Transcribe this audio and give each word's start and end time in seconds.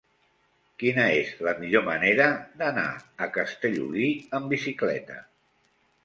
Quina 0.83 1.03
és 1.17 1.33
la 1.47 1.51
millor 1.57 1.83
manera 1.89 2.29
d'anar 2.61 2.85
a 3.25 3.27
Castellolí 3.35 4.09
amb 4.39 4.55
bicicleta? 4.55 5.19